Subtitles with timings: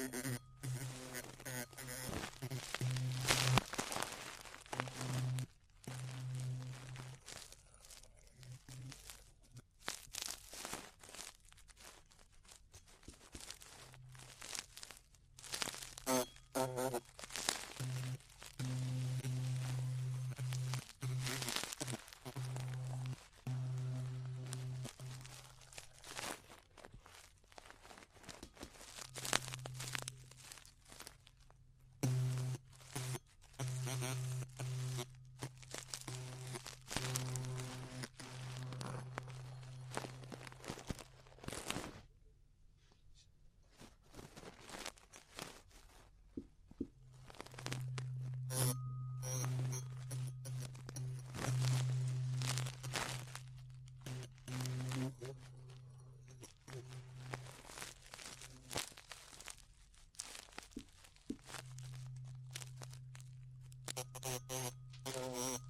[0.00, 0.39] Mm-hmm.
[64.22, 64.42] Thank
[65.16, 65.69] you.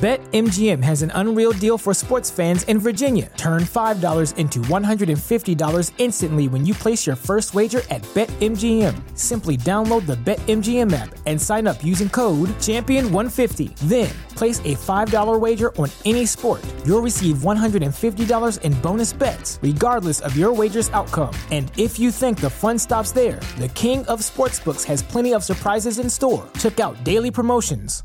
[0.00, 3.30] BetMGM has an unreal deal for sports fans in Virginia.
[3.36, 8.96] Turn $5 into $150 instantly when you place your first wager at BetMGM.
[9.14, 13.76] Simply download the BetMGM app and sign up using code Champion150.
[13.80, 16.64] Then, place a $5 wager on any sport.
[16.86, 21.34] You'll receive $150 in bonus bets, regardless of your wager's outcome.
[21.50, 25.44] And if you think the fun stops there, the King of Sportsbooks has plenty of
[25.44, 26.48] surprises in store.
[26.58, 28.04] Check out daily promotions,